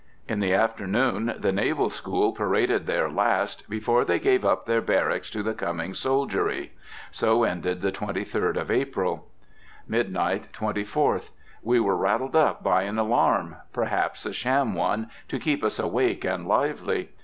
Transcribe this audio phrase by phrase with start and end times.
[0.27, 5.29] In the afternoon the Naval School paraded their last before they gave up their barracks
[5.29, 6.71] to the coming soldiery.
[7.11, 9.27] So ended the 23d of April.
[9.87, 11.29] Midnight, 24th.
[11.61, 16.25] We were rattled up by an alarm, perhaps a sham one, to keep us awake
[16.25, 17.09] and lively.